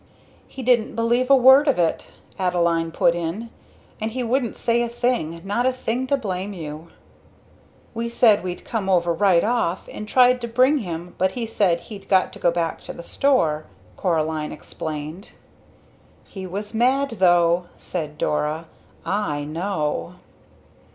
"He 0.47 0.63
didn't 0.63 0.95
believe 0.95 1.25
it 1.29 1.31
of 1.31 1.43
course," 1.43 2.07
Adeline 2.39 2.91
put 2.91 3.13
in. 3.13 3.51
"And 4.01 4.09
he 4.09 4.23
wouldn't 4.23 4.55
say 4.55 4.81
a 4.81 4.89
thing 4.89 5.39
not 5.45 5.67
a 5.67 5.71
thing 5.71 6.07
to 6.07 6.17
blame 6.17 6.53
you." 6.53 6.87
"We 7.93 8.09
said 8.09 8.43
we'd 8.43 8.65
come 8.65 8.89
over 8.89 9.13
right 9.13 9.43
off 9.43 9.87
and 9.91 10.07
tried 10.07 10.41
to 10.41 10.47
bring 10.47 10.79
him 10.79 11.13
but 11.19 11.33
he 11.33 11.45
said 11.45 11.81
he'd 11.81 12.09
got 12.09 12.33
to 12.33 12.39
go 12.39 12.49
back 12.49 12.81
to 12.85 12.93
the 12.93 13.03
store," 13.03 13.67
Coraline 13.95 14.51
explained. 14.51 15.33
"He 16.27 16.47
was 16.47 16.73
mad 16.73 17.17
though!" 17.19 17.65
said 17.77 18.17
Dora 18.17 18.65
"I 19.05 19.43
know." 19.45 20.15